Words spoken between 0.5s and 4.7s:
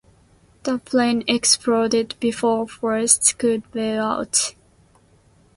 The plane exploded before Forrest could bail out.